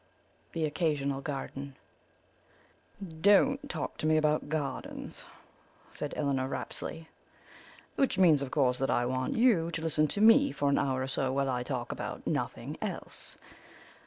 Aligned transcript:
THE 0.53 0.65
OCCASIONAL 0.65 1.21
GARDEN 1.21 1.75
"Don't 3.21 3.69
talk 3.69 3.97
to 3.97 4.07
me 4.07 4.17
about 4.17 4.41
town 4.41 4.49
gardens," 4.49 5.23
said 5.91 6.15
Elinor 6.17 6.47
Rapsley; 6.47 7.07
"which 7.97 8.17
means, 8.17 8.41
of 8.41 8.49
course, 8.49 8.79
that 8.79 8.89
I 8.89 9.05
want 9.05 9.35
you 9.37 9.69
to 9.69 9.81
listen 9.83 10.07
to 10.07 10.19
me 10.19 10.51
for 10.51 10.69
an 10.69 10.79
hour 10.79 11.03
or 11.03 11.07
so 11.07 11.31
while 11.31 11.51
I 11.51 11.61
talk 11.61 11.91
about 11.91 12.25
nothing 12.25 12.77
else. 12.81 13.37